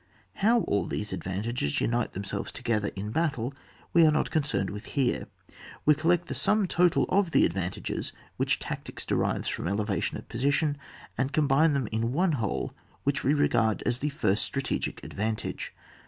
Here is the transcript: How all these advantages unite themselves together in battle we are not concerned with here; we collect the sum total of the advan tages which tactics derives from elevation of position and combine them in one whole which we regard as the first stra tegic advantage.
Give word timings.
How 0.37 0.61
all 0.61 0.87
these 0.87 1.13
advantages 1.13 1.79
unite 1.79 2.13
themselves 2.13 2.51
together 2.51 2.89
in 2.95 3.11
battle 3.11 3.53
we 3.93 4.03
are 4.03 4.11
not 4.11 4.31
concerned 4.31 4.71
with 4.71 4.85
here; 4.97 5.27
we 5.85 5.93
collect 5.93 6.25
the 6.25 6.33
sum 6.33 6.65
total 6.65 7.05
of 7.09 7.29
the 7.29 7.47
advan 7.47 7.73
tages 7.73 8.11
which 8.35 8.57
tactics 8.57 9.05
derives 9.05 9.47
from 9.47 9.67
elevation 9.67 10.17
of 10.17 10.27
position 10.27 10.75
and 11.19 11.31
combine 11.31 11.73
them 11.73 11.85
in 11.91 12.13
one 12.13 12.31
whole 12.31 12.73
which 13.03 13.23
we 13.23 13.35
regard 13.35 13.83
as 13.85 13.99
the 13.99 14.09
first 14.09 14.41
stra 14.41 14.63
tegic 14.63 15.03
advantage. 15.03 15.71